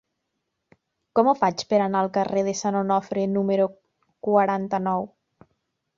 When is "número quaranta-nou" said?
3.37-5.11